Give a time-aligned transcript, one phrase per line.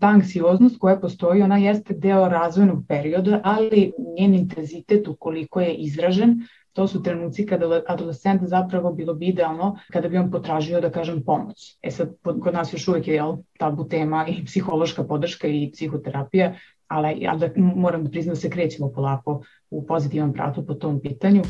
[0.00, 6.40] ta anksioznost koja postoji, ona jeste deo razvojnog perioda, ali njen intenzitet ukoliko je izražen,
[6.72, 11.22] to su trenuci kada adolescent zapravo bilo bi idealno kada bi on potražio, da kažem,
[11.24, 11.78] pomoć.
[11.82, 16.54] E sad, kod nas još uvek je jel, tabu tema i psihološka podrška i psihoterapija,
[16.88, 21.00] ali ja da, moram da priznam da se krećemo polako u pozitivan pravcu po tom
[21.00, 21.42] pitanju.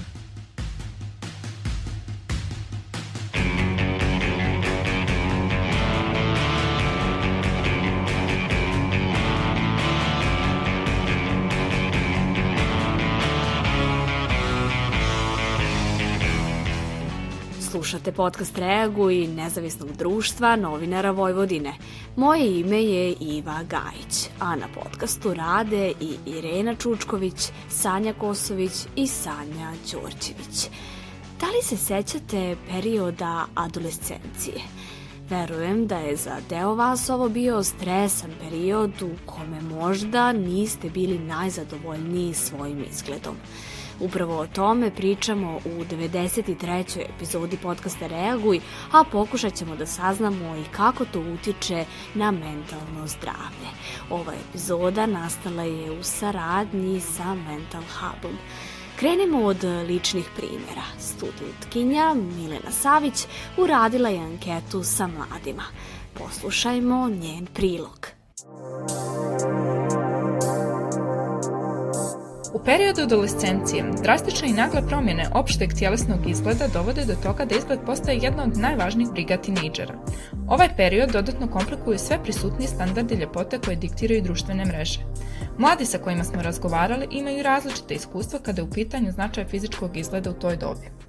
[17.88, 21.72] Slušate podcast Reagu i nezavisnog društva novinara Vojvodine.
[22.16, 29.06] Moje ime je Iva Gajić, a na podcastu rade i Irena Čučković, Sanja Kosović i
[29.06, 30.68] Sanja Đorđević.
[31.40, 34.60] Da li se sećate perioda adolescencije?
[35.30, 41.18] Verujem da je za deo vas ovo bio stresan period u kome možda niste bili
[41.18, 43.36] najzadovoljniji svojim izgledom.
[44.00, 47.00] Upravo o tome pričamo u 93.
[47.16, 48.60] epizodi podcasta Reaguj,
[48.92, 53.70] a pokušat ćemo da saznamo i kako to utiče na mentalno zdravlje.
[54.10, 58.38] Ova epizoda nastala je u saradnji sa Mental Hubom.
[58.98, 60.84] Krenemo od ličnih primjera.
[60.98, 63.26] Studentkinja Milena Savić
[63.56, 65.64] uradila je anketu sa mladima.
[66.14, 68.08] Poslušajmo njen prilog.
[72.54, 77.78] U periodu adolescencije, drastične i nagle promjene opšteg tjelesnog izgleda dovode do toga da izgled
[77.86, 79.94] postaje jedna od najvažnijih briga tinejdžera.
[80.48, 85.00] Ovaj period dodatno komplikuje sve prisutnije standarde ljepote koje diktiraju društvene mreže.
[85.58, 90.30] Mladi sa kojima smo razgovarali imaju različite iskustva kada je u pitanju značaj fizičkog izgleda
[90.30, 91.07] u toj dobi.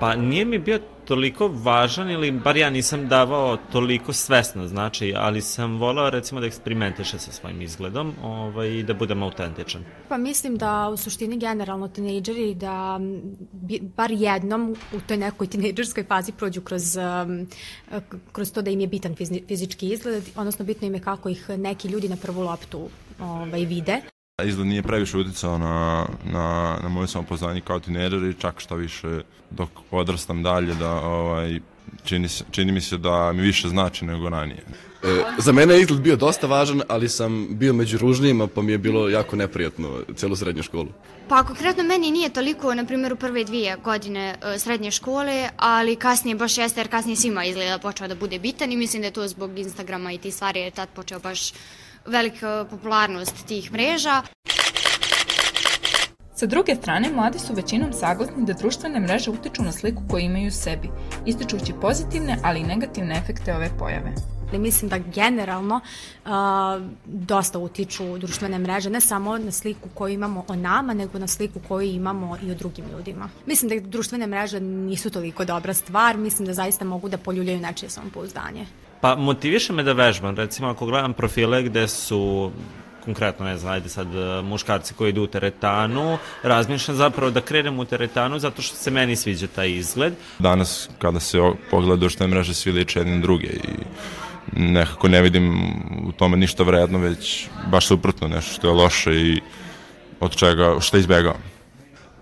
[0.00, 5.42] Pa nije mi bio toliko važan ili bar ja nisam davao toliko svesno značaj, ali
[5.42, 9.84] sam volao recimo da eksperimentiše sa svojim izgledom ovaj, da budem autentičan.
[10.08, 13.00] Pa mislim da u suštini generalno tinejdžeri da
[13.96, 16.98] bar jednom u toj nekoj tinejdžerskoj fazi prođu kroz,
[18.32, 19.14] kroz to da im je bitan
[19.48, 22.88] fizički izgled, odnosno bitno im je kako ih neki ljudi na prvu loptu
[23.20, 24.00] ovaj, vide.
[24.42, 29.22] Izgled nije previše uticao na, na, na moje samopoznanje kao tineđer i čak šta više
[29.50, 31.60] dok odrastam dalje da ovaj,
[32.04, 34.64] čini, čini mi se da mi više znači nego ranije.
[35.02, 38.72] E, za mene je izgled bio dosta važan, ali sam bio među ružnijima, pa mi
[38.72, 40.88] je bilo jako neprijatno celu srednju školu.
[41.28, 45.96] Pa konkretno meni nije toliko, na primjer, u prve dvije godine e, srednje škole, ali
[45.96, 49.12] kasnije baš jeste, jer kasnije svima izgleda počeo da bude bitan i mislim da je
[49.12, 51.52] to zbog Instagrama i ti stvari je tad počeo baš
[52.10, 54.22] velika popularnost tih mreža.
[56.34, 60.48] Sa druge strane, mladi su većinom saglasni da društvene mreže utiču na sliku koju imaju
[60.48, 60.88] u sebi,
[61.26, 64.12] ističući pozitivne, ali i negativne efekte ove pojave.
[64.58, 65.80] Mislim da generalno
[66.24, 66.30] uh,
[67.04, 71.60] dosta utiču društvene mreže, ne samo na sliku koju imamo o nama, nego na sliku
[71.68, 73.28] koju imamo i o drugim ljudima.
[73.46, 77.90] Mislim da društvene mreže nisu toliko dobra stvar, mislim da zaista mogu da poljuljaju nečije
[77.90, 78.66] samopouzdanje.
[79.00, 82.50] Pa motiviše me da vežbam, recimo ako gledam profile gde su
[83.04, 87.78] konkretno ne znam, ajde sad e, muškarci koji idu u teretanu, razmišljam zapravo da krenem
[87.78, 90.14] u teretanu zato što se meni sviđa taj izgled.
[90.38, 91.38] Danas kada se
[91.70, 93.72] pogleda društvene mreže svi liče jedni druge i
[94.52, 95.52] nekako ne vidim
[96.08, 99.40] u tome ništa vredno, već baš suprotno nešto što je loše i
[100.20, 101.42] od čega, što izbegavam.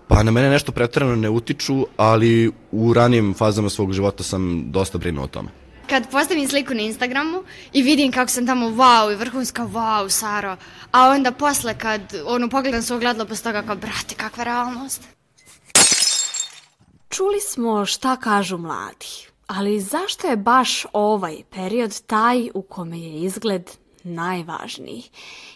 [0.07, 4.97] Pa na mene nešto pretredno ne utiču, ali u ranijim fazama svog života sam dosta
[4.97, 5.49] brinuo o tome
[5.89, 10.57] kad postavim sliku na Instagramu i vidim kako sam tamo wow i vrhunska wow Saro,
[10.91, 15.01] a onda posle kad ono pogledam se ogledalo posle toga kao brate kakva realnost.
[17.09, 23.21] Čuli smo šta kažu mladi, ali zašto je baš ovaj period taj u kome je
[23.21, 23.71] izgled
[24.03, 25.03] najvažniji?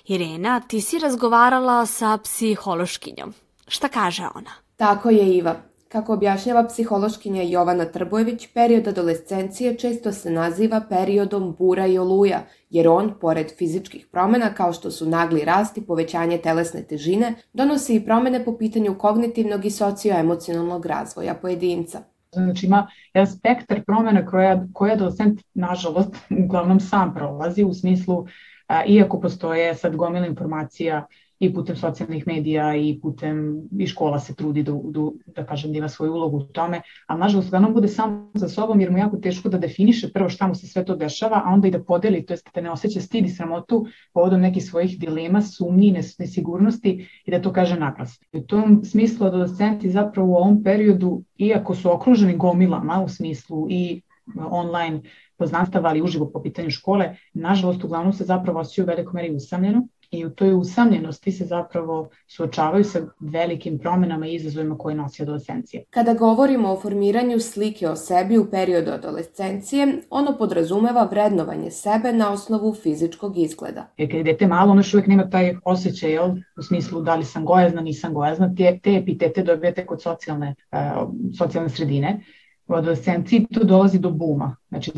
[0.06, 3.34] Irena, ti si razgovarala sa psihološkinjom.
[3.68, 4.52] Šta kaže ona?
[4.78, 5.73] Tako je Iva.
[5.94, 12.40] Kako objašnjava psihološkinja Jovana Trbojević, period adolescencije često se naziva periodom bura i oluja,
[12.70, 17.96] jer on, pored fizičkih promena kao što su nagli rast i povećanje telesne težine, donosi
[17.96, 22.00] i promene po pitanju kognitivnog i socioemocionalnog razvoja pojedinca.
[22.32, 26.16] Znači ima jedan spektar promena koja, koja adolescent, nažalost,
[26.46, 28.26] uglavnom sam prolazi u smislu,
[28.68, 31.06] a, iako postoje sad gomila informacija
[31.46, 35.78] i putem socijalnih medija i putem i škola se trudi da, da, da kažem da
[35.78, 39.18] ima svoju ulogu u tome, a nažalost on bude sam za sobom jer mu jako
[39.18, 42.26] teško da definiše prvo šta mu se sve to dešava, a onda i da podeli,
[42.26, 47.32] to jest da ne osjeća stid i sramotu povodom nekih svojih dilema, sumnji, nesigurnosti i
[47.32, 48.20] da to kaže naglas.
[48.34, 54.02] U tom smislu adolescenti zapravo u ovom periodu, iako su okruženi gomilama u smislu i
[54.50, 55.02] online
[55.38, 59.88] poznanstava, ali uživo po pitanju škole, nažalost uglavnom se zapravo osjećaju u velikoj meri usamljeno
[60.14, 65.84] i u toj usamljenosti se zapravo suočavaju sa velikim promenama i izazovima koje nosi adolescencija.
[65.90, 72.32] Kada govorimo o formiranju slike o sebi u periodu adolescencije, ono podrazumeva vrednovanje sebe na
[72.32, 73.88] osnovu fizičkog izgleda.
[73.98, 77.16] Jer kad je dete malo, ono još uvijek nema taj osjećaj, jel, u smislu da
[77.16, 82.24] li sam gojazna, nisam gojazna, te, te epitete dobijate kod socijalne, uh, socijalne sredine
[82.68, 84.56] u adolescenciji to dolazi do buma.
[84.70, 84.92] Znači,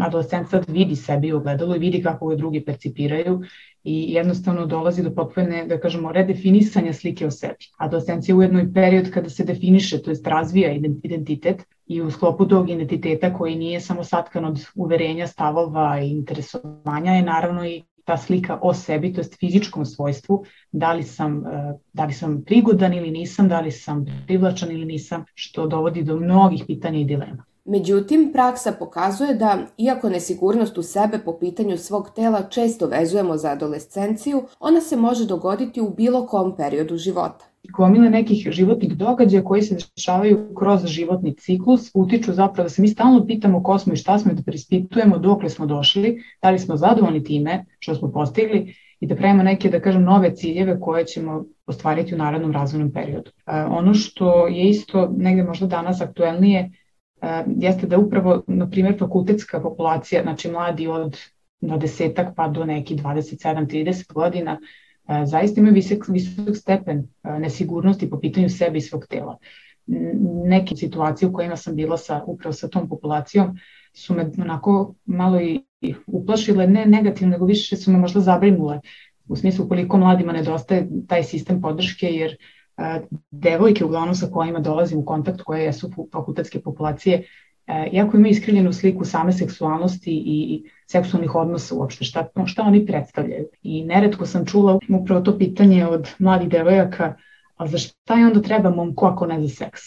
[0.00, 3.42] adolescent sad vidi sebi u ogledalu i vidi kako ga drugi percipiraju
[3.86, 7.68] i jednostavno dolazi do potpune, da kažemo, redefinisanja slike o sebi.
[7.78, 10.72] Adolescencija je ujedno i period kada se definiše, to jest razvija
[11.02, 17.12] identitet i u sklopu tog identiteta koji nije samo satkan od uverenja, stavova i interesovanja
[17.12, 21.74] je naravno i ta slika o sebi, to jest fizičkom svojstvu, da li, sam, e,
[21.92, 26.16] da li sam prigodan ili nisam, da li sam privlačan ili nisam, što dovodi do
[26.16, 27.44] mnogih pitanja i dilema.
[27.66, 33.50] Međutim, praksa pokazuje da, iako nesigurnost u sebe po pitanju svog tela često vezujemo za
[33.50, 39.62] adolescenciju, ona se može dogoditi u bilo kom periodu života gomile nekih životnih događaja koji
[39.62, 43.96] se dešavaju kroz životni ciklus, utiču zapravo da se mi stalno pitamo ko smo i
[43.96, 48.12] šta smo i da prispitujemo dokle smo došli, da li smo zadovoljni time što smo
[48.12, 52.92] postigli i da pravimo neke, da kažem, nove ciljeve koje ćemo ostvariti u narednom razvojnom
[52.92, 53.30] periodu.
[53.46, 56.70] E, ono što je isto negde možda danas aktuelnije
[57.56, 61.16] jeste da upravo, na primjer, fakultetska populacija, znači mladi od
[61.60, 64.58] 20 pa do neki 27-30 godina,
[65.08, 69.38] E, zaista imaju visok, visok stepen e, nesigurnosti po pitanju sebe i svog tela.
[70.44, 73.58] Neke situacije u kojima sam bila sa, upravo sa tom populacijom
[73.94, 75.60] su me onako malo i
[76.06, 78.80] uplašile, ne negativno, nego više su me možda zabrinule
[79.28, 82.36] u smislu koliko mladima nedostaje taj sistem podrške, jer e,
[83.30, 87.24] devojke uglavnom sa kojima dolazim u kontakt, koje su fakultetske populacije,
[87.66, 93.48] E, iako imaju iskrivljenu sliku same seksualnosti i seksualnih odnosa uopšte, šta, šta oni predstavljaju.
[93.62, 97.14] I neretko sam čula upravo to pitanje od mladih devojaka,
[97.56, 99.82] a za šta je onda treba momku ako ne za seks?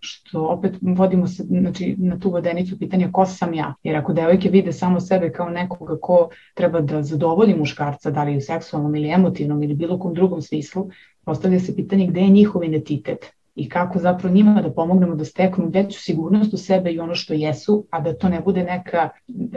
[0.00, 3.74] što opet vodimo se znači, na tu vodenicu pitanja ko sam ja.
[3.82, 8.36] Jer ako devojke vide samo sebe kao nekoga ko treba da zadovolji muškarca, da li
[8.36, 10.88] u seksualnom ili emotivnom ili bilo kom drugom smislu,
[11.28, 15.70] postavlja se pitanje gde je njihov identitet i kako zapravo njima da pomognemo da steknu
[15.72, 19.08] veću sigurnost u sebe i ono što jesu, a da to ne bude neka,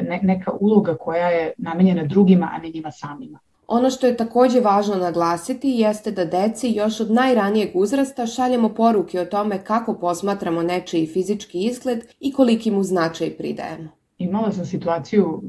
[0.09, 3.39] ne, neka uloga koja je namenjena drugima, a ne njima samima.
[3.67, 9.21] Ono što je takođe važno naglasiti jeste da deci još od najranijeg uzrasta šaljemo poruke
[9.21, 13.89] o tome kako posmatramo nečiji fizički izgled i koliki mu značaj pridajemo.
[14.17, 15.41] Imala sam situaciju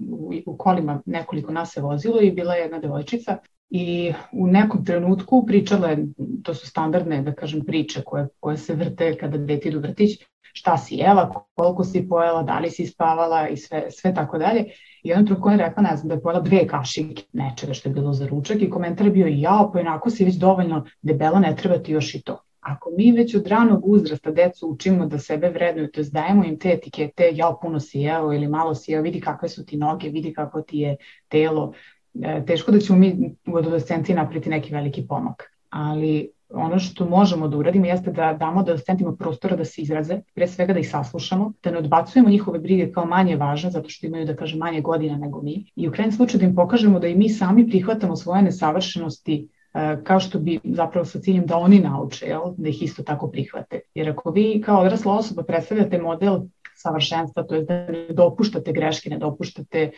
[0.46, 3.36] u, kolima, nekoliko nas se vozilo i bila je jedna devojčica
[3.74, 5.96] i u nekom trenutku pričale,
[6.42, 10.18] to su standardne, da kažem, priče koje, koje se vrte kada dete idu vrtić,
[10.52, 14.64] šta si jela, koliko si pojela, da li si spavala i sve, sve tako dalje.
[15.02, 17.92] I jednom trenutku je rekla, ne znam, da je pojela dve kašike nečega što je
[17.92, 21.56] bilo za ručak i komentar je bio, jao, pa inako si već dovoljno debela, ne
[21.56, 22.42] treba ti još i to.
[22.60, 26.58] Ako mi već od ranog uzrasta decu učimo da sebe vrednuju, to je dajemo im
[26.58, 30.08] te etikete, jao, puno si jeo ili malo si jeo, vidi kakve su ti noge,
[30.08, 30.96] vidi kako ti je
[31.28, 31.72] telo,
[32.46, 35.42] teško da ćemo mi u adolescenciji napriti neki veliki pomak.
[35.70, 40.48] Ali ono što možemo da uradimo jeste da damo adolescentima prostora da se izraze, pre
[40.48, 44.26] svega da ih saslušamo, da ne odbacujemo njihove brige kao manje važne, zato što imaju,
[44.26, 45.64] da kažem, manje godina nego mi.
[45.76, 49.96] I u krajnjem slučaju da im pokažemo da i mi sami prihvatamo svoje nesavršenosti e,
[50.04, 52.42] kao što bi zapravo sa ciljem da oni nauče, jel?
[52.56, 53.80] da ih isto tako prihvate.
[53.94, 56.40] Jer ako vi kao odrasla osoba predstavljate model
[56.82, 59.92] savršenstva, to je da ne dopuštate greške, ne dopuštate e,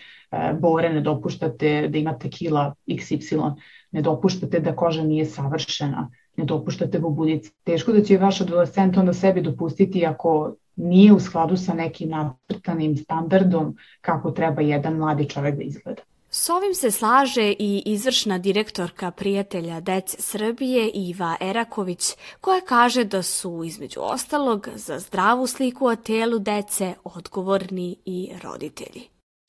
[0.61, 3.55] bore, ne dopuštate da imate kila XY,
[3.93, 7.51] ne dopuštate da koža nije savršena, ne dopuštate bubudice.
[7.65, 12.97] Teško da će vaš adolescent onda sebi dopustiti ako nije u skladu sa nekim natrtanim
[12.97, 16.03] standardom kako treba jedan mladi čovek da izgleda.
[16.37, 23.23] S ovim se slaže i izvršna direktorka prijatelja Dece Srbije Iva Eraković, koja kaže da
[23.23, 29.03] su, između ostalog, za zdravu sliku o telu dece odgovorni i roditelji.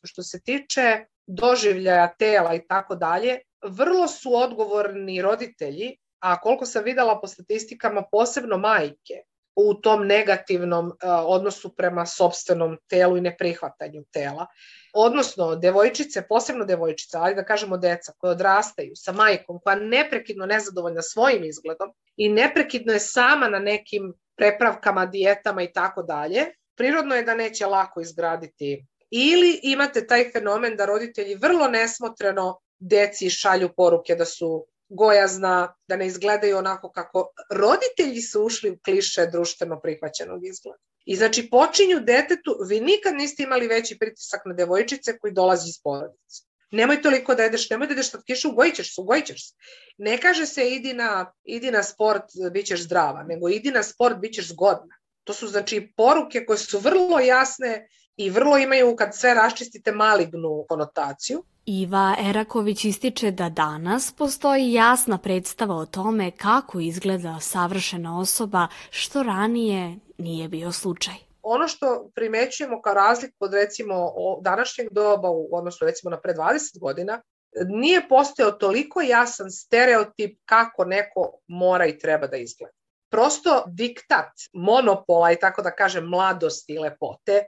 [0.04, 6.84] Što se tiče doživljaja tela i tako dalje, vrlo su odgovorni roditelji, a koliko sam
[6.84, 9.15] videla po statistikama, posebno majke,
[9.55, 10.91] u tom negativnom
[11.25, 14.47] odnosu prema sobstvenom telu i neprihvatanju tela.
[14.93, 21.01] Odnosno, devojčice, posebno devojčice, ali da kažemo deca, koje odrastaju sa majkom, koja neprekidno nezadovoljna
[21.01, 26.45] svojim izgledom i neprekidno je sama na nekim prepravkama, dijetama i tako dalje,
[26.75, 33.29] prirodno je da neće lako izgraditi ili imate taj fenomen da roditelji vrlo nesmotreno deci
[33.29, 39.25] šalju poruke da su gojazna, da ne izgledaju onako kako roditelji su ušli u kliše
[39.25, 40.77] društveno prihvaćenog izgleda.
[41.06, 45.82] I znači počinju detetu, vi nikad niste imali veći pritisak na devojčice koji dolazi iz
[45.84, 46.44] porodice.
[46.72, 49.56] Nemoj toliko da jedeš, nemoj da jedeš slatkiše, ugojit ćeš se, ugojit ćeš se.
[49.98, 54.18] Ne kaže se idi na, idi na sport, bit ćeš zdrava, nego idi na sport,
[54.18, 54.96] bit ćeš zgodna.
[55.24, 60.65] To su znači poruke koje su vrlo jasne i vrlo imaju, kad sve raščistite, malignu
[60.69, 61.43] konotaciju.
[61.65, 69.24] Iva Eraković ističe da danas postoji jasna predstava o tome kako izgleda savršena osoba, što
[69.24, 71.13] ranije nije bio slučaj.
[71.41, 76.79] Ono što primećujemo kao razliku od recimo današnjeg doba u odnosu recimo na pre 20
[76.79, 77.22] godina,
[77.67, 82.74] nije postao toliko jasan stereotip kako neko mora i treba da izgleda.
[83.12, 87.43] Prosto diktat monopola i tako da kažem mladosti i lepote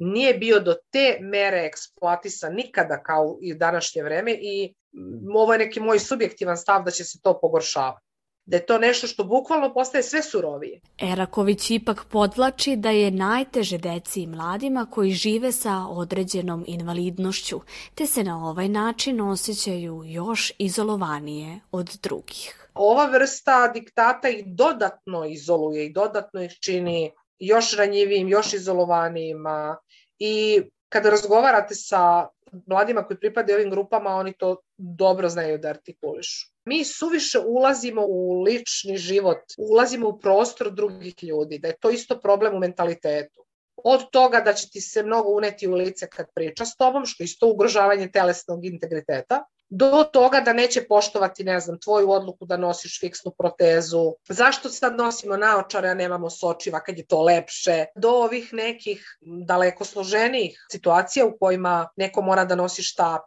[0.00, 4.74] nije bio do te mere eksploatisan nikada kao i u današnje vreme i
[5.34, 8.10] ovo je neki moj subjektivan stav da će se to pogoršavati
[8.50, 10.80] da je to nešto što bukvalno postaje sve surovije.
[10.98, 17.60] Eraković ipak podvlači da je najteže deci i mladima koji žive sa određenom invalidnošću,
[17.94, 22.68] te se na ovaj način osjećaju još izolovanije od drugih.
[22.74, 29.76] Ova vrsta diktata ih dodatno izoluje i dodatno ih čini još ranjivijim, još izolovanijima
[30.20, 32.28] i kada razgovarate sa
[32.66, 36.48] mladima koji pripadaju ovim grupama, oni to dobro znaju da artikulišu.
[36.64, 42.20] Mi suviše ulazimo u lični život, ulazimo u prostor drugih ljudi, da je to isto
[42.20, 43.44] problem u mentalitetu.
[43.84, 47.22] Od toga da će ti se mnogo uneti u lice kad priča s tobom, što
[47.22, 52.56] je isto ugrožavanje telesnog integriteta, do toga da neće poštovati, ne znam, tvoju odluku da
[52.56, 58.10] nosiš fiksnu protezu, zašto sad nosimo naočare, a nemamo sočiva kad je to lepše, do
[58.10, 63.20] ovih nekih daleko složenijih situacija u kojima neko mora da nosi štap.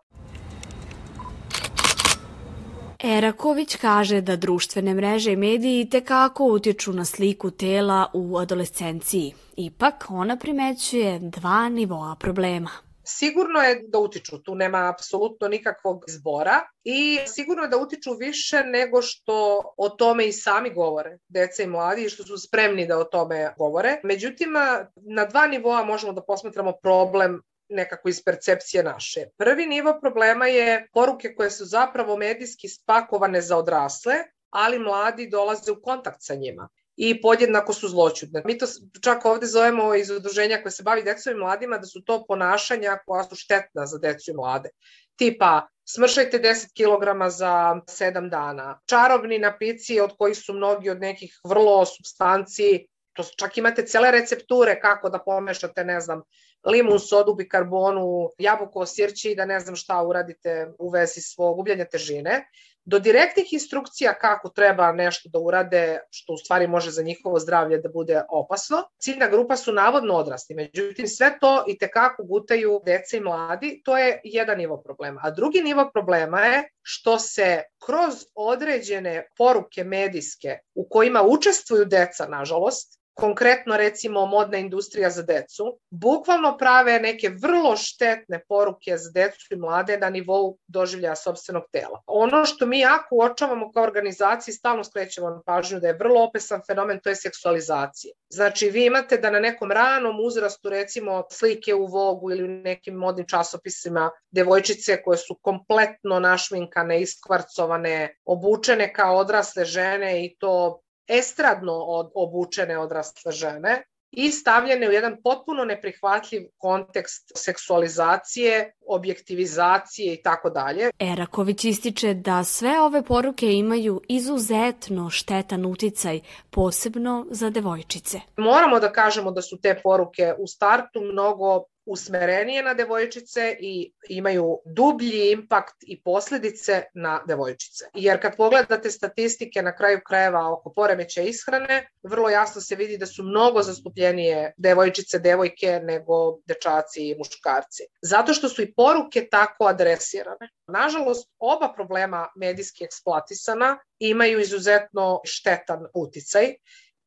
[3.04, 9.34] Eraković kaže da društvene mreže i mediji tekako utječu na sliku tela u adolescenciji.
[9.58, 12.70] Ipak ona primećuje dva nivoa problema.
[13.06, 18.64] Sigurno je da utiču, tu nema apsolutno nikakvog zbora i sigurno je da utiču više
[18.64, 23.04] nego što o tome i sami govore, deca i mladi, što su spremni da o
[23.04, 24.00] tome govore.
[24.04, 24.54] Međutim,
[24.96, 29.26] na dva nivoa možemo da posmatramo problem nekako iz percepcije naše.
[29.38, 34.16] Prvi nivo problema je poruke koje su zapravo medijski spakovane za odrasle,
[34.50, 38.42] ali mladi dolaze u kontakt sa njima i podjednako su zloćudne.
[38.46, 38.66] Mi to
[39.02, 42.98] čak ovde zovemo iz udruženja koje se bavi decom i mladima da su to ponašanja
[43.06, 44.70] koja su štetna za decu i mlade.
[45.16, 48.80] Tipa, smršajte 10 kg za 7 dana.
[48.86, 54.80] Čarobni napici od kojih su mnogi od nekih vrlo substanci, to čak imate cele recepture
[54.80, 56.22] kako da pomešate, ne znam,
[56.66, 61.86] limun, sodu, bikarbonu, jabuko, sirći i da ne znam šta uradite u vezi svog gubljenja
[61.86, 62.46] težine
[62.86, 67.78] do direktnih instrukcija kako treba nešto da urade, što u stvari može za njihovo zdravlje
[67.78, 68.84] da bude opasno.
[68.98, 73.98] Ciljna grupa su navodno odrasli, međutim sve to i tekako gutaju deca i mladi, to
[73.98, 75.22] je jedan nivo problema.
[75.24, 82.28] A drugi nivo problema je što se kroz određene poruke medijske u kojima učestvuju deca,
[82.28, 89.48] nažalost, konkretno recimo modna industrija za decu, bukvalno prave neke vrlo štetne poruke za decu
[89.52, 92.02] i mlade na nivou doživljaja sobstvenog tela.
[92.08, 96.62] Ono što mi jako uočavamo kao organizaciji, stalno skrećemo na pažnju da je vrlo opesan
[96.68, 98.14] fenomen, to je seksualizacija.
[98.30, 102.96] Znači vi imate da na nekom ranom uzrastu recimo slike u Vogu ili u nekim
[102.96, 111.74] modnim časopisima devojčice koje su kompletno našminkane, iskvarcovane, obučene kao odrasle žene i to estradno
[111.74, 113.84] od, obučene odrasle žene
[114.16, 120.90] i stavljene u jedan potpuno neprihvatljiv kontekst seksualizacije, objektivizacije i tako dalje.
[121.00, 126.20] Eraković ističe da sve ove poruke imaju izuzetno štetan uticaj,
[126.50, 128.20] posebno za devojčice.
[128.38, 134.60] Moramo da kažemo da su te poruke u startu mnogo usmerenije na devojčice i imaju
[134.66, 137.86] dublji impakt i posledice na devojčice.
[137.94, 143.06] Jer kad pogledate statistike na kraju krajeva oko poremeća ishrane, vrlo jasno se vidi da
[143.06, 147.84] su mnogo zastupljenije devojčice, devojke nego dečaci i muškarci.
[148.02, 150.50] Zato što su i poruke tako adresirane.
[150.68, 156.54] Nažalost, oba problema medijski eksploatisana imaju izuzetno štetan uticaj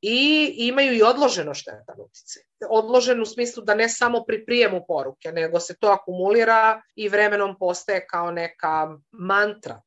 [0.01, 2.43] i imaju i odloženo štetan utjecaj.
[2.71, 7.57] Odložen u smislu da ne samo pri prijemu poruke, nego se to akumulira i vremenom
[7.59, 9.81] postaje kao neka mantra.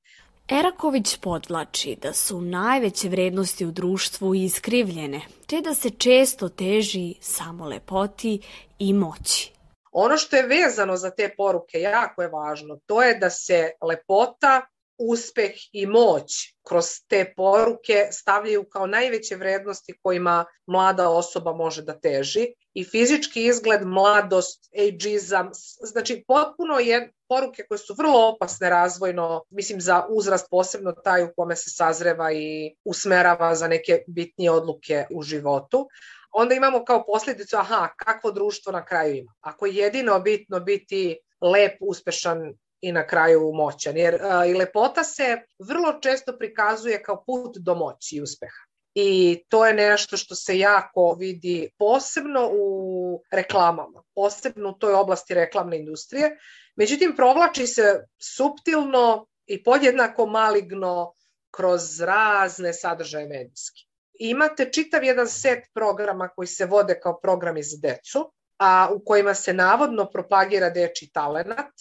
[0.49, 7.65] Eraković podvlači da su najveće vrednosti u društvu iskrivljene, te da se često teži samo
[7.65, 8.41] lepoti
[8.79, 9.51] i moći.
[9.91, 14.61] Ono što je vezano za te poruke jako je važno, to je da se lepota
[14.99, 21.99] uspeh i moć kroz te poruke stavljaju kao najveće vrednosti kojima mlada osoba može da
[21.99, 25.49] teži i fizički izgled, mladost, ageizam,
[25.81, 31.33] znači potpuno je poruke koje su vrlo opasne razvojno, mislim za uzrast posebno taj u
[31.35, 35.87] kome se sazreva i usmerava za neke bitnije odluke u životu.
[36.31, 39.33] Onda imamo kao posljedicu, aha, kakvo društvo na kraju ima.
[39.41, 43.97] Ako je jedino bitno biti lep, uspešan i na kraju moćan.
[43.97, 48.69] Jer a, i lepota se vrlo često prikazuje kao put do moći i uspeha.
[48.93, 55.33] I to je nešto što se jako vidi posebno u reklamama, posebno u toj oblasti
[55.33, 56.37] reklamne industrije.
[56.75, 61.13] Međutim, provlači se suptilno i podjednako maligno
[61.51, 63.81] kroz razne sadržaje medijske.
[64.19, 69.33] Imate čitav jedan set programa koji se vode kao programi za decu, a u kojima
[69.33, 71.71] se navodno propagira deči talenat,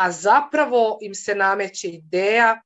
[0.00, 2.60] a zapravo im se nameće ideja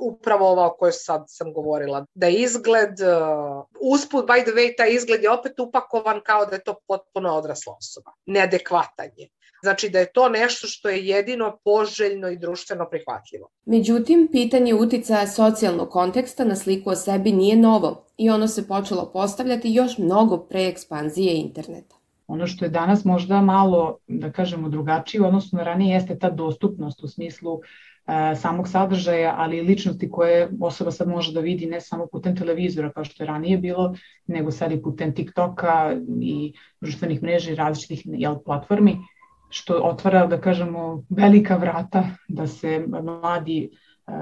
[0.00, 4.90] upravo ova o kojoj sad sam govorila, da izgled, uh, usput, by the way, taj
[4.90, 9.28] izgled je opet upakovan kao da je to potpuno odrasla osoba, neadekvatan je.
[9.62, 13.48] Znači da je to nešto što je jedino poželjno i društveno prihvatljivo.
[13.64, 19.10] Međutim, pitanje uticaja socijalnog konteksta na sliku o sebi nije novo i ono se počelo
[19.12, 21.99] postavljati još mnogo pre ekspanzije interneta.
[22.30, 27.04] Ono što je danas možda malo, da kažemo, drugačije odnosno na ranije jeste ta dostupnost
[27.04, 31.80] u smislu e, samog sadržaja, ali i ličnosti koje osoba sad može da vidi ne
[31.80, 33.94] samo putem televizora kao što je ranije bilo,
[34.26, 38.96] nego sad i putem TikToka i društvenih mreža i različitih jel, platformi,
[39.48, 43.70] što otvara, da kažemo, velika vrata da se mladi
[44.06, 44.12] e,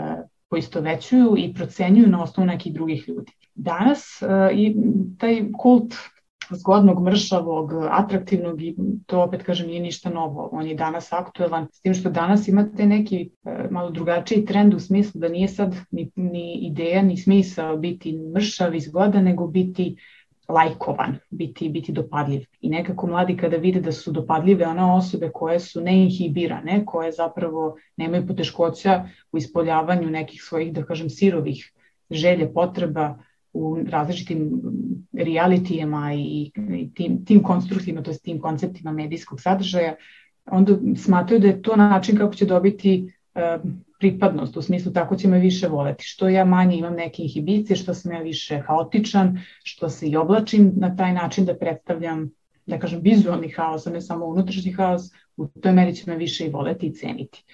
[0.51, 3.33] poistovećuju i procenjuju na osnovu nekih drugih ljudi.
[3.55, 4.77] Danas e, i
[5.19, 5.95] taj kult
[6.51, 8.77] zgodnog, mršavog, atraktivnog i
[9.07, 10.49] to opet kažem nije ništa novo.
[10.53, 14.81] On je danas aktuelan, s tim što danas imate neki e, malo drugačiji trend u
[14.81, 19.97] smislu da nije sad ni, ni ideja ni smisao biti mršav i zgodan, nego biti
[20.49, 22.45] lajkovan, biti, biti dopadljiv.
[22.61, 27.77] I nekako mladi kada vide da su dopadljive one osobe koje su neinhibirane, koje zapravo
[27.97, 31.73] nemaju poteškoća u ispoljavanju nekih svojih, da kažem, sirovih
[32.11, 33.19] želje, potreba,
[33.59, 34.63] u različitim
[35.13, 39.95] realitijama i, i tim, tim konstruktima, to je tim konceptima medijskog sadržaja,
[40.51, 45.29] onda smatraju da je to način kako će dobiti uh, pripadnost, u smislu tako će
[45.29, 46.05] me više voleti.
[46.05, 50.73] Što ja manje imam neke inhibicije, što sam ja više haotičan, što se i oblačim
[50.77, 52.31] na taj način da predstavljam,
[52.67, 55.03] da kažem, vizualni haos, a ne samo unutrašnji haos,
[55.37, 57.45] u toj meri će me više i voleti i ceniti.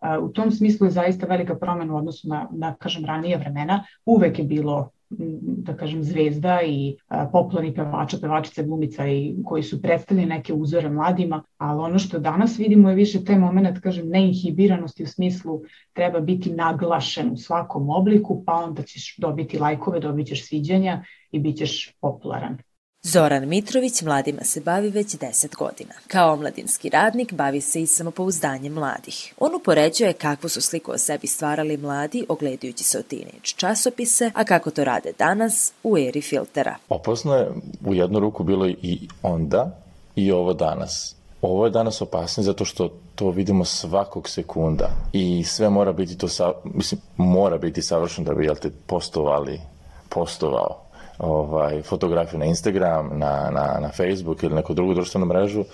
[0.00, 3.84] Uh, u tom smislu je zaista velika promena u odnosu na, na kažem, ranije vremena.
[4.06, 6.96] Uvek je bilo da kažem, zvezda i
[7.32, 12.58] popularni pevača, pevačica, glumica i koji su predstavili neke uzore mladima, ali ono što danas
[12.58, 15.60] vidimo je više taj moment, kažem, neinhibiranosti u smislu
[15.92, 21.38] treba biti naglašen u svakom obliku, pa onda ćeš dobiti lajkove, dobit ćeš sviđanja i
[21.38, 22.58] bit ćeš popularan.
[23.02, 25.94] Zoran Mitrović mladima se bavi već 10 godina.
[26.08, 29.34] Kao omladinski radnik bavi se i samopouzdanjem mladih.
[29.38, 34.44] On upoređuje kakvu su sliku o sebi stvarali mladi ogledajući se o teenage časopise, a
[34.44, 36.76] kako to rade danas u eri filtera.
[36.88, 37.48] Opasno je
[37.84, 39.76] u jednu ruku bilo i onda
[40.16, 41.16] i ovo danas.
[41.42, 46.28] Ovo je danas opasnije zato što to vidimo svakog sekunda i sve mora biti to,
[46.28, 49.60] sa, mislim, mora biti savršeno da bi, jel te, postovali,
[50.08, 50.89] postovao
[51.20, 55.64] ovaj, fotografiju na Instagram, na, na, na Facebook ili neku drugu društvenu mrežu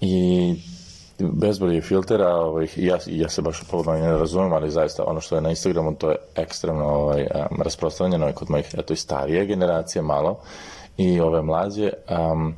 [0.00, 0.54] i
[1.18, 5.40] bezbroj filtera, ovaj, ja, ja se baš u ne razumem, ali zaista ono što je
[5.40, 10.38] na Instagramu to je ekstremno ovaj, um, rasprostranjeno kod mojih eto, i starije generacije malo
[10.96, 11.90] i ove mlađe.
[12.32, 12.54] Um,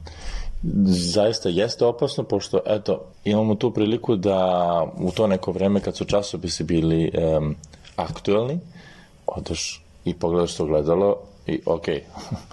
[0.87, 6.05] zaista jeste opasno, pošto eto, imamo tu priliku da u to neko vreme kad su
[6.05, 7.55] časopisi bili um,
[7.97, 8.61] aktuelni,
[9.27, 11.85] odeš i pogledaš to gledalo i ok,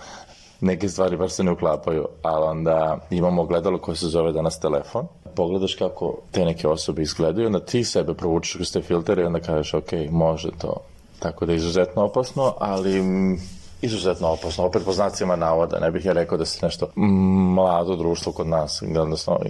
[0.61, 5.07] neke stvari baš se ne uklapaju, ali onda imamo gledalo koje se zove danas telefon,
[5.35, 9.39] pogledaš kako te neke osobe izgledaju, onda ti sebe provučeš kroz te filtere i onda
[9.39, 10.77] kažeš ok, može to.
[11.19, 13.01] Tako da je izuzetno opasno, ali
[13.81, 16.87] izuzetno opasno, opet po znacima navoda, ne bih ja rekao da se nešto
[17.55, 18.83] mlado društvo kod nas,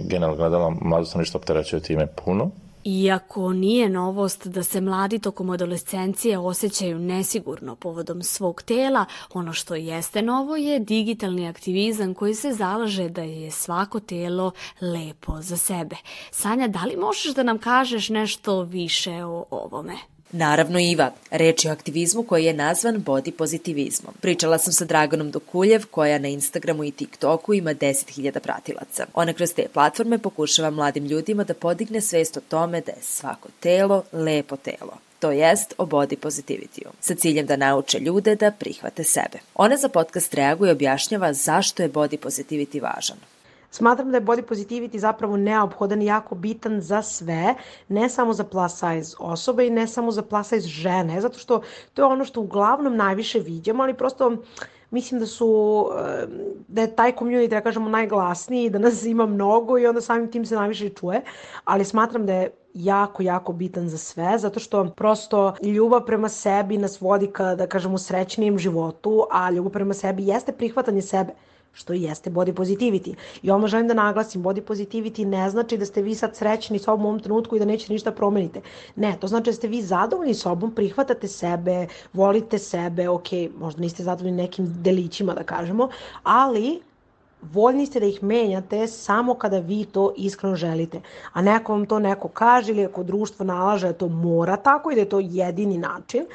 [0.00, 2.50] generalno gledalo, mlado sam ništa opterećuje time puno,
[2.84, 9.74] Iako nije novost da se mladi tokom adolescencije osjećaju nesigurno povodom svog tela, ono što
[9.74, 15.96] jeste novo je digitalni aktivizam koji se zalaže da je svako telo lepo za sebe.
[16.30, 19.94] Sanja, da li možeš da nam kažeš nešto više o ovome?
[20.36, 24.14] Naravno Iva, reč je o aktivizmu koji je nazvan body pozitivizmom.
[24.20, 29.06] Pričala sam sa Draganom Dokuljev koja na Instagramu i TikToku ima 10.000 pratilaca.
[29.14, 33.48] Ona kroz te platforme pokušava mladim ljudima da podigne svest o tome da je svako
[33.60, 34.98] telo lepo telo.
[35.18, 39.38] to jest o body positivity-u, sa ciljem da nauče ljude da prihvate sebe.
[39.54, 43.16] Ona za podcast reaguje i objašnjava zašto je body positivity važan.
[43.74, 47.54] Smatram da je body positivity zapravo neophodan i jako bitan za sve,
[47.88, 51.60] ne samo za plus size osobe i ne samo za plus size žene, zato što
[51.94, 54.36] to je ono što uglavnom najviše vidimo, ali prosto
[54.90, 55.48] mislim da su,
[55.98, 56.26] eh,
[56.68, 60.46] da je taj community, da kažemo, najglasniji, da nas ima mnogo i onda samim tim
[60.46, 61.22] se najviše čuje,
[61.64, 66.78] ali smatram da je jako, jako bitan za sve, zato što prosto ljubav prema sebi
[66.78, 71.32] nas vodi ka, da kažemo, srećnijem životu, a ljubav prema sebi jeste prihvatanje sebe
[71.74, 73.14] što jeste body positivity.
[73.42, 77.06] I ovo želim da naglasim, body positivity ne znači da ste vi sad srećni sobom
[77.06, 78.60] u ovom trenutku i da nećete ništa promenite.
[78.96, 84.02] Ne, to znači da ste vi zadovoljni sobom, prihvatate sebe, volite sebe, ok, možda niste
[84.02, 85.88] zadovoljni nekim delićima da kažemo,
[86.22, 86.80] ali
[87.52, 91.00] voljni ste da ih menjate samo kada vi to iskreno želite.
[91.32, 94.94] A neko vam to neko kaže ili ako društvo nalaže da to mora tako i
[94.94, 96.26] da je to jedini način,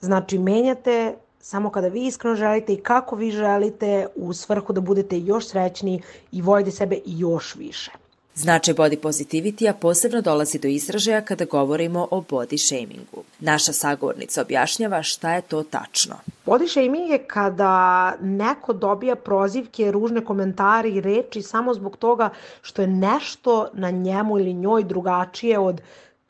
[0.00, 5.18] znači menjate samo kada vi iskreno želite i kako vi želite u svrhu da budete
[5.18, 7.90] još srećni i volite sebe još više.
[8.34, 13.22] Značaj body positivity-a posebno dolazi do izražaja kada govorimo o body shamingu.
[13.40, 16.14] Naša sagovornica objašnjava šta je to tačno.
[16.46, 22.30] Body shaming je kada neko dobija prozivke, ružne komentare i reči samo zbog toga
[22.62, 25.80] što je nešto na njemu ili njoj drugačije od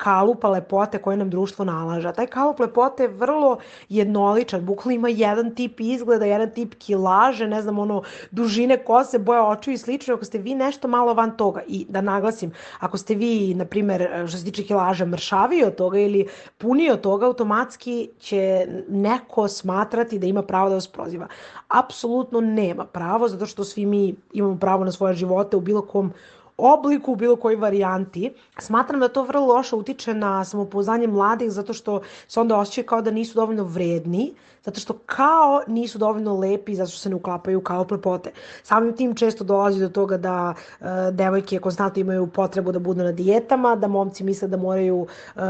[0.03, 2.13] kalupa lepote koje nam društvo nalaže.
[2.13, 3.59] Taj kalup lepote je vrlo
[3.89, 9.45] jednoličan, bukvalno ima jedan tip izgleda, jedan tip kilaže, ne znam, ono, dužine kose, boja
[9.47, 10.15] očiju i slično.
[10.15, 14.09] Ako ste vi nešto malo van toga, i da naglasim, ako ste vi, na primer,
[14.29, 16.27] što se tiče kilaže, mršaviji od toga ili
[16.59, 21.29] puniji od toga, automatski će neko smatrati da ima pravo da vas proziva.
[21.69, 26.13] Apsolutno nema pravo, zato što svi mi imamo pravo na svoje živote u bilo kom
[26.61, 28.33] obliku, u bilo kojoj varijanti.
[28.59, 33.03] Smatram da to vrlo loše utiče na samopouzdanje mladih zato što se onda osjećaju kao
[33.03, 37.61] da nisu dovoljno vredni, zato što kao nisu dovoljno lepi zato što se ne uklapaju
[37.61, 38.33] kao plepote.
[38.63, 43.13] Samim tim često dolazi do toga da uh, devojke konstantno imaju potrebu da budu na
[43.13, 45.43] dijetama, da momci misle da moraju uh,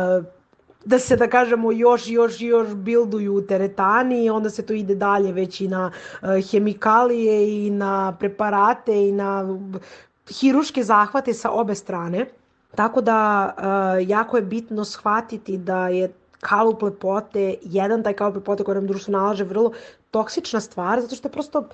[0.84, 4.94] da se, da kažemo, još, još, još bilduju u teretani i onda se to ide
[4.94, 5.90] dalje već i na
[6.22, 9.58] uh, hemikalije i na preparate i na
[10.30, 12.26] hiruške zahvate sa obe strane.
[12.74, 13.18] Tako da
[13.56, 18.86] uh, jako je bitno shvatiti da je kalup lepote, jedan taj kalup lepote koji nam
[18.86, 19.72] društvo nalaže vrlo
[20.10, 21.64] toksična stvar, zato što je prosto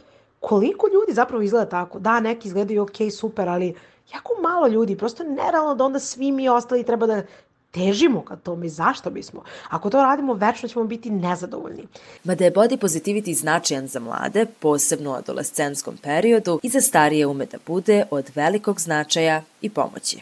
[0.40, 1.98] koliko ljudi zapravo izgleda tako.
[1.98, 3.74] Da, neki izgledaju ok, super, ali
[4.14, 7.22] jako malo ljudi, prosto nerealno da onda svi mi ostali treba da
[7.76, 9.42] težimo ka tome i zašto bismo.
[9.68, 11.84] Ako to radimo, večno ćemo biti nezadovoljni.
[12.24, 17.46] Mada je body positivity značajan za mlade, posebno u adolescentskom periodu, i za starije ume
[17.46, 20.20] da bude od velikog značaja i pomoći.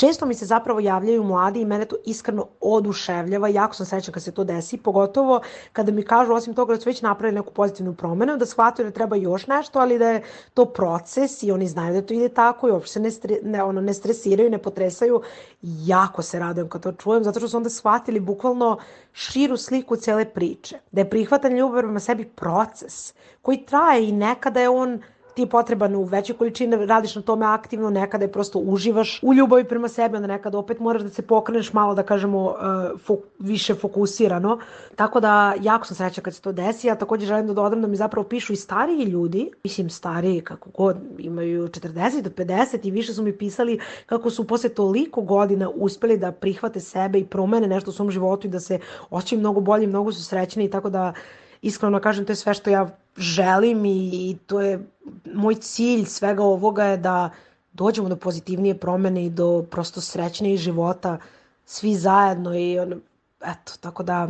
[0.00, 4.22] Često mi se zapravo javljaju mladi i mene to iskreno oduševljava, jako sam srećna kad
[4.22, 5.40] se to desi, pogotovo
[5.72, 8.94] kada mi kažu osim toga da su već napravili neku pozitivnu promenu, da shvataju da
[8.94, 10.22] treba još nešto, ali da je
[10.54, 13.80] to proces i oni znaju da to ide tako i uopšte ne, stre, ne, ono,
[13.80, 15.22] ne stresiraju, ne potresaju.
[15.62, 18.78] Jako se radujem kad to čujem, zato što su onda shvatili bukvalno
[19.12, 20.78] širu sliku cele priče.
[20.92, 25.00] Da je prihvatanje ljubav prema sebi proces koji traje i nekada je on
[25.40, 29.34] ti je potreban u većoj količini, radiš na tome aktivno, nekada je prosto uživaš u
[29.34, 33.20] ljubavi prema sebi, onda nekada opet moraš da se pokreneš malo, da kažemo, uh, fok,
[33.38, 34.58] više fokusirano.
[34.96, 36.86] Tako da, jako sam sreća kad se to desi.
[36.86, 40.70] Ja takođe želim da dodam da mi zapravo pišu i stariji ljudi, mislim stariji kako
[40.70, 45.70] god, imaju 40 do 50 i više su mi pisali kako su posle toliko godina
[45.74, 48.78] uspeli da prihvate sebe i promene nešto u svom životu i da se
[49.10, 51.12] osjećaju mnogo bolje, mnogo su srećni i tako da
[51.62, 54.86] iskreno kažem, to je sve što ja želim i, to je
[55.34, 57.30] moj cilj svega ovoga je da
[57.72, 61.18] dođemo do pozitivnije promene i do prosto srećnije života
[61.64, 63.00] svi zajedno i on,
[63.40, 64.28] eto, tako da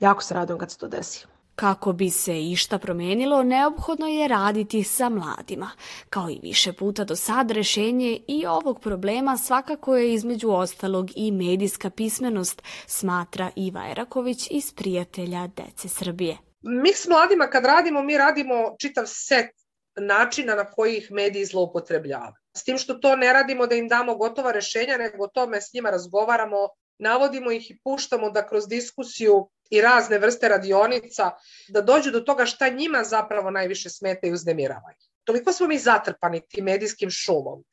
[0.00, 1.26] jako se radujem kad se to desi.
[1.54, 5.70] Kako bi se išta promenilo, neophodno je raditi sa mladima.
[6.10, 11.30] Kao i više puta do sad, rešenje i ovog problema svakako je između ostalog i
[11.30, 16.51] medijska pismenost, smatra Iva Eraković iz Prijatelja Dece Srbije.
[16.62, 19.50] Mi s mladima kad radimo, mi radimo čitav set
[19.96, 22.42] načina na koji ih mediji zloupotrebljavaju.
[22.56, 25.72] S tim što to ne radimo da im damo gotova rešenja, nego o tome s
[25.72, 31.30] njima razgovaramo, navodimo ih i puštamo da kroz diskusiju i razne vrste radionica,
[31.68, 34.92] da dođu do toga šta njima zapravo najviše smeta i uznemirava
[35.24, 37.64] Toliko smo mi zatrpani tim medijskim šumom,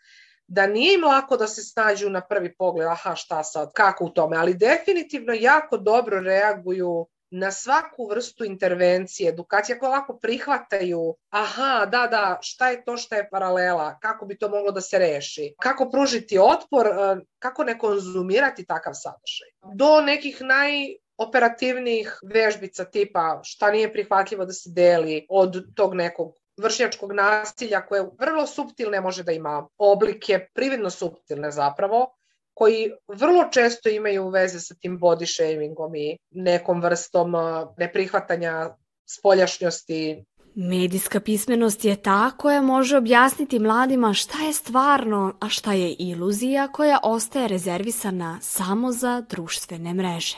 [0.47, 4.09] da nije im lako da se snađu na prvi pogled, aha šta sad, kako u
[4.09, 11.85] tome, ali definitivno jako dobro reaguju na svaku vrstu intervencije, edukacije, ako ovako prihvataju, aha,
[11.85, 15.53] da, da, šta je to što je paralela, kako bi to moglo da se reši,
[15.61, 19.49] kako pružiti otpor, e, kako ne konzumirati takav sadržaj.
[19.73, 20.71] Do nekih naj
[21.17, 28.09] operativnih vežbica tipa šta nije prihvatljivo da se deli od tog nekog vršnjačkog nasilja koje
[28.19, 32.15] vrlo suptilne može da ima oblike, prividno suptilne zapravo,
[32.53, 37.33] koji vrlo često imaju veze sa tim body shamingom i nekom vrstom
[37.77, 40.23] neprihvatanja spoljašnjosti.
[40.55, 46.67] Medijska pismenost je ta koja može objasniti mladima šta je stvarno, a šta je iluzija
[46.67, 50.37] koja ostaje rezervisana samo za društvene mreže.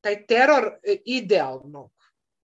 [0.00, 1.90] Taj teror e, idealnog,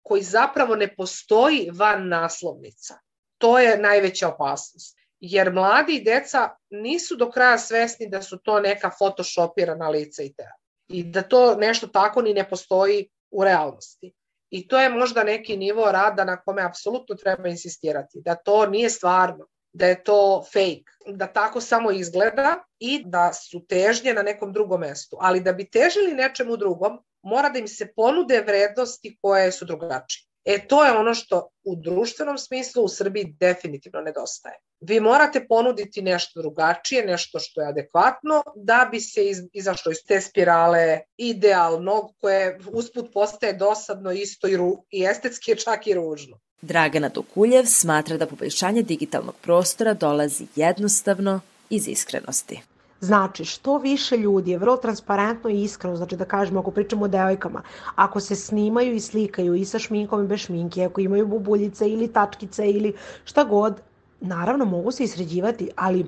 [0.01, 2.99] koji zapravo ne postoji van naslovnica,
[3.37, 4.97] to je najveća opasnost.
[5.25, 10.33] Jer mladi i deca nisu do kraja svesni da su to neka photoshopirana lica i
[10.33, 10.57] tela.
[10.88, 14.13] I da to nešto tako ni ne postoji u realnosti.
[14.49, 18.21] I to je možda neki nivo rada na kome apsolutno treba insistirati.
[18.21, 23.65] Da to nije stvarno, da je to fake, da tako samo izgleda i da su
[23.67, 25.17] težnje na nekom drugom mestu.
[25.19, 30.24] Ali da bi težili nečemu drugom, mora da im se ponude vrednosti koje su drugačije.
[30.45, 34.55] E to je ono što u društvenom smislu u Srbiji definitivno nedostaje.
[34.79, 39.97] Vi morate ponuditi nešto drugačije, nešto što je adekvatno da bi se iz, izašlo iz
[40.08, 45.93] te spirale idealnog koje usput postaje dosadno isto i, ru, i estetski je čak i
[45.93, 46.39] ružno.
[46.62, 52.62] Dragana Dokuljev smatra da poboljšanje digitalnog prostora dolazi jednostavno iz iskrenosti.
[52.99, 57.08] Znači, što više ljudi je vrlo transparentno i iskreno, znači da kažemo, ako pričamo o
[57.08, 57.62] devojkama,
[57.95, 62.08] ako se snimaju i slikaju i sa šminkom i bez šminke, ako imaju bubuljice ili
[62.08, 62.93] tačkice ili
[63.25, 63.81] šta god,
[64.21, 66.05] naravno mogu se isređivati, ali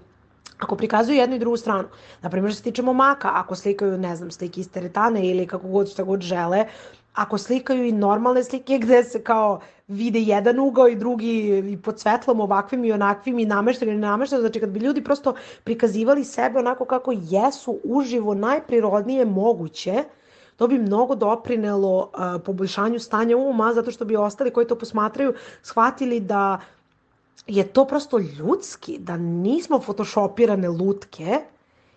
[0.59, 1.87] ako prikazuju jednu i drugu stranu,
[2.21, 5.67] na primjer što se tiče momaka, ako slikaju, ne znam, slike iz teretane ili kako
[5.67, 6.65] god šta god žele,
[7.13, 11.99] ako slikaju i normalne slike gde se kao vide jedan ugao i drugi i pod
[11.99, 16.59] svetlom ovakvim i onakvim i namešteni i namešteni, znači kad bi ljudi prosto prikazivali sebe
[16.59, 20.03] onako kako jesu uživo najprirodnije moguće,
[20.55, 25.33] to bi mnogo doprinelo uh, poboljšanju stanja uma, zato što bi ostali koji to posmatraju
[25.61, 26.59] shvatili da
[27.47, 31.39] je to prosto ljudski, da nismo photoshopirane lutke,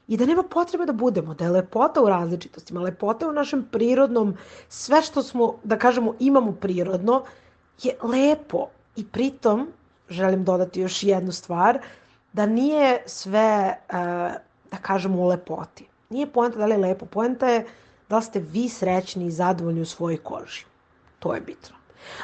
[0.09, 4.35] i da nema potrebe da budemo, da je lepota u različitostima, lepota u našem prirodnom,
[4.69, 7.23] sve što smo, da kažemo, imamo prirodno,
[7.83, 8.69] je lepo.
[8.97, 9.69] I pritom,
[10.09, 11.79] želim dodati još jednu stvar,
[12.33, 14.35] da nije sve, eh,
[14.71, 15.87] da kažemo, u lepoti.
[16.11, 17.67] Nije poenta da li je lepo, poenta je
[18.09, 20.65] da li ste vi srećni i zadovoljni u svojoj koži.
[21.19, 21.77] To je bitno.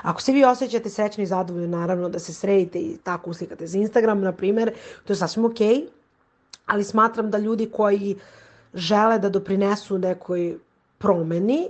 [0.02, 3.78] Ako se vi osjećate srećni i zadovoljni, naravno da se sredite i tako uslikate za
[3.78, 4.72] Instagram, na primer,
[5.04, 5.86] to je sasvim okej,
[6.66, 8.16] ali smatram da ljudi koji
[8.74, 10.58] žele da doprinesu nekoj
[10.98, 11.68] promeni,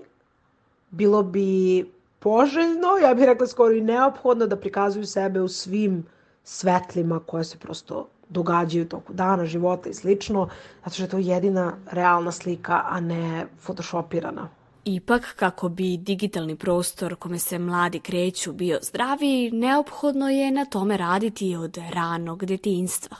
[0.90, 1.84] bilo bi
[2.26, 6.06] poželjno, ja bih rekla skoro i neophodno da prikazuju sebe u svim
[6.44, 10.48] svetlima koje se prosto događaju toku dana, života i slično,
[10.84, 14.48] zato što je to jedina realna slika, a ne photoshopirana.
[14.84, 20.96] Ipak, kako bi digitalni prostor kome se mladi kreću bio zdravi, neophodno je na tome
[20.96, 23.16] raditi od ranog detinstva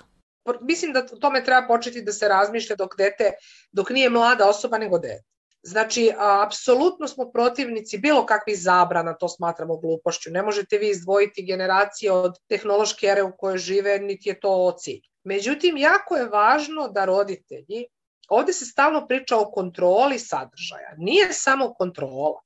[0.60, 3.32] mislim da o tome treba početi da se razmišlja dok dete,
[3.72, 5.35] dok nije mlada osoba nego dete.
[5.66, 10.30] Znači, apsolutno smo protivnici bilo kakvih zabrana, to smatramo glupošću.
[10.30, 15.00] Ne možete vi izdvojiti generacije od tehnološke ere u kojoj žive, niti je to cilj.
[15.24, 17.86] Međutim, jako je važno da roditelji,
[18.28, 22.40] ovde se stalno priča o kontroli sadržaja, nije samo kontrola.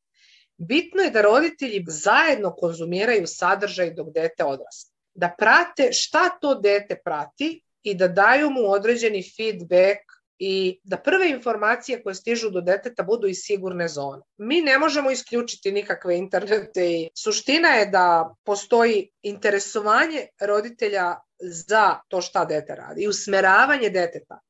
[0.56, 4.94] Bitno je da roditelji zajedno konzumiraju sadržaj dok dete odrasta.
[5.14, 10.09] Da prate šta to dete prati i da daju mu određeni feedback
[10.42, 14.22] i da prve informacije koje stižu do deteta budu iz sigurne zone.
[14.36, 22.20] Mi ne možemo isključiti nikakve internete i suština je da postoji interesovanje roditelja za to
[22.20, 24.40] šta dete radi i usmeravanje deteta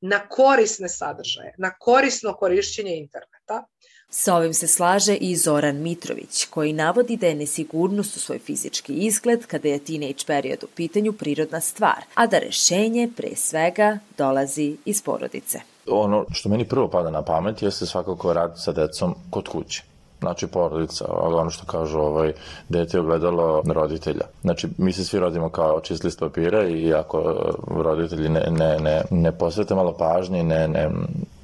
[0.00, 3.64] na korisne sadržaje, na korisno korišćenje interneta,
[4.10, 8.94] Sa ovim se slaže i Zoran Mitrović, koji navodi da je nesigurnost u svoj fizički
[8.94, 14.76] izgled kada je teenage period u pitanju prirodna stvar, a da rešenje pre svega dolazi
[14.84, 15.60] iz porodice.
[15.90, 19.82] Ono što meni prvo pada na pamet jeste svakako rad sa decom kod kuće
[20.20, 22.32] znači porodica, ono što kažu ovaj,
[22.68, 24.24] dete je ogledalo roditelja.
[24.42, 27.18] Znači, mi se svi rodimo kao čist list papira i ako
[27.66, 30.90] roditelji ne, ne, ne, ne posvete malo pažnje, ne, ne,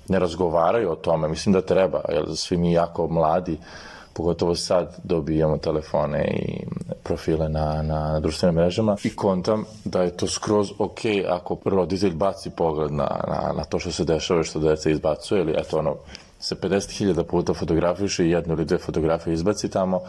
[0.08, 1.28] ne razgovaraju o tome.
[1.28, 3.58] Mislim da treba, jer svi mi jako mladi,
[4.14, 6.66] pogotovo sad dobijamo telefone i
[7.02, 12.14] profile na, na, na društvenim mrežama i kontam da je to skroz ok ako roditelj
[12.14, 15.78] baci pogled na, na, na to što se dešava i što deca izbacuje ili eto
[15.78, 15.96] ono
[16.40, 20.00] se 50.000 puta fotografiše i jednu ili dve fotografije izbaci tamo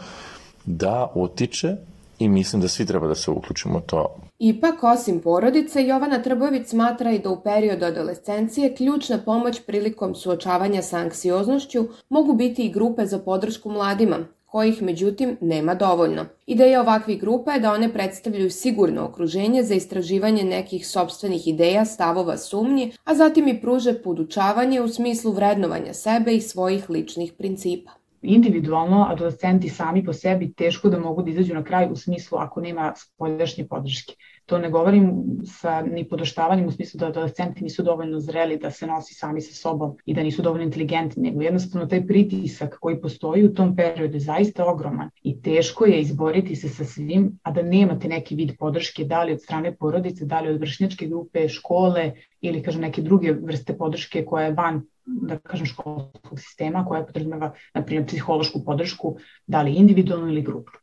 [0.64, 1.76] da utiče
[2.18, 4.16] i mislim da svi treba da se uključimo to.
[4.38, 10.82] Ipak, osim porodice, Jovana Trbojević smatra i da u periodu adolescencije ključna pomoć prilikom suočavanja
[10.82, 16.24] sa anksioznošću mogu biti i grupe za podršku mladima, kojih međutim nema dovoljno.
[16.46, 22.36] Ideja ovakvih grupa je da one predstavljaju sigurno okruženje za istraživanje nekih sobstvenih ideja, stavova,
[22.36, 27.90] sumnji, a zatim i pruže podučavanje u smislu vrednovanja sebe i svojih ličnih principa
[28.22, 32.60] individualno adolescenti sami po sebi teško da mogu da izađu na kraj u smislu ako
[32.60, 34.14] nema spoljašnje podrške.
[34.46, 38.86] To ne govorim sa ni podoštavanjem u smislu da adolescenti nisu dovoljno zreli da se
[38.86, 43.44] nosi sami sa sobom i da nisu dovoljno inteligentni, nego jednostavno taj pritisak koji postoji
[43.44, 47.62] u tom periodu je zaista ogroman i teško je izboriti se sa svim, a da
[47.62, 52.12] nemate neki vid podrške, da li od strane porodice, da li od vršnjačke grupe, škole
[52.40, 57.52] ili kažem neke druge vrste podrške koja je van da kažem, školskog sistema koja podrazumeva,
[57.74, 59.16] na primjer, psihološku podršku,
[59.46, 60.78] da li individualnu ili grupnu.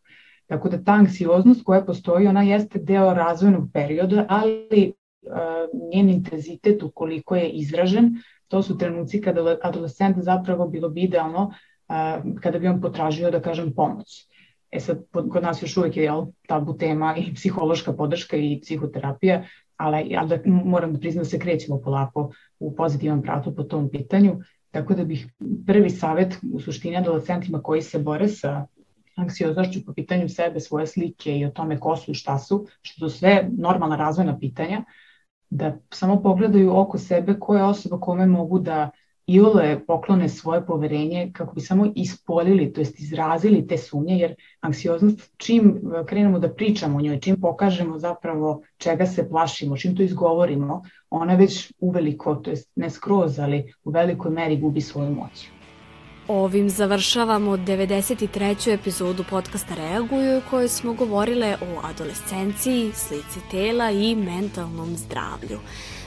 [0.48, 5.34] Tako da ta anksioznost koja postoji, ona jeste deo razvojnog perioda, ali uh,
[5.94, 8.16] njen intenzitet ukoliko je izražen,
[8.48, 13.42] to su trenuci kada adolescent zapravo bilo bi idealno uh, kada bi on potražio, da
[13.42, 14.28] kažem, pomoć.
[14.72, 19.44] E sad, kod nas još uvijek je jel, tabu tema i psihološka podrška i psihoterapija,
[19.78, 23.90] ali, ali da, moram da priznam da se krećemo polako u pozitivan pravcu po tom
[23.90, 24.40] pitanju,
[24.72, 25.28] tako da bih
[25.68, 28.66] prvi savet u suštini adolescentima koji se bore sa
[29.16, 33.10] anksioznošću po pitanju sebe, svoje slike i o tome ko su i šta su, što
[33.10, 34.84] su sve normalna razvojna pitanja,
[35.50, 38.90] da samo pogledaju oko sebe koja je osoba kome mogu da
[39.28, 45.32] iole poklone svoje poverenje kako bi samo ispolili, to jest izrazili te sumnje, jer anksioznost
[45.38, 50.84] čim krenemo da pričamo o njoj, čim pokažemo zapravo čega se plašimo, čim to izgovorimo,
[51.10, 55.48] ona već uveliko, to jest ne skroz, ali u velikoj meri gubi svoju moć.
[56.28, 58.74] Ovim završavamo 93.
[58.74, 65.60] epizodu podcasta Reaguju u kojoj smo govorile o adolescenciji, slici tela i mentalnom zdravlju.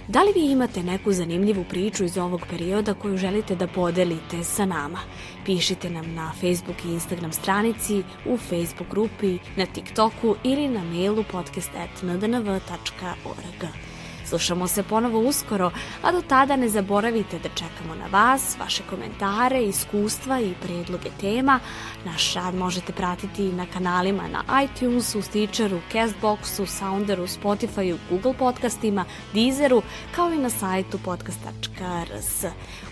[0.09, 4.66] Da li vi imate neku zanimljivu priču iz ovog perioda koju želite da podelite sa
[4.66, 4.99] nama?
[5.45, 11.25] Pišite nam na Facebook i Instagram stranici, u Facebook grupi, na TikToku ili na mailu
[11.33, 13.96] podcast.ndnv.org.
[14.29, 15.71] Slušamo se ponovo uskoro,
[16.03, 21.61] a do tada ne zaboravite da čekamo na vas, vaše komentare, iskustva i predloge tema.
[22.05, 29.83] Naš rad možete pratiti na kanalima na iTunesu, Stitcheru, Castboxu, Sounderu, Spotifyu, Google podcastima, Deezeru,
[30.15, 32.45] kao i na sajtu podcast.rs.